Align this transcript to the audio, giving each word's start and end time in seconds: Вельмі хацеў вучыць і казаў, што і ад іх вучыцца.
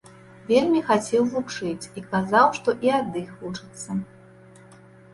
Вельмі 0.51 0.81
хацеў 0.87 1.27
вучыць 1.33 1.89
і 1.99 2.05
казаў, 2.09 2.47
што 2.59 2.69
і 2.89 2.95
ад 3.03 3.09
іх 3.25 3.39
вучыцца. 3.45 3.91